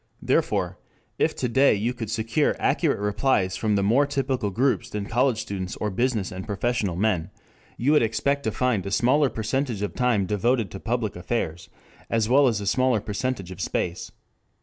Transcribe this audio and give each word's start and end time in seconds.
Therefore, 0.19 0.79
if 1.19 1.35
to 1.35 1.47
day 1.47 1.75
you 1.75 1.93
could 1.93 2.09
secure 2.09 2.55
accurate 2.57 2.97
replies 2.97 3.55
from 3.55 3.75
more 3.75 4.07
typical 4.07 4.49
groups 4.49 4.89
than 4.89 5.05
college 5.05 5.39
students 5.39 5.75
or 5.75 5.91
business 5.91 6.31
and 6.31 6.43
professional 6.43 6.95
men, 6.95 7.29
you 7.77 7.91
would 7.91 8.01
expect 8.01 8.41
to 8.45 8.51
find 8.51 8.83
a 8.87 8.89
smaller 8.89 9.29
percentage 9.29 9.83
of 9.83 9.93
time 9.93 10.25
devoted 10.25 10.71
to 10.71 10.79
public 10.79 11.15
affairs, 11.15 11.69
as 12.09 12.27
well 12.27 12.47
as 12.47 12.59
a 12.59 12.65
smaller 12.65 12.99
percentage 12.99 13.51
of 13.51 13.61
space. 13.61 14.11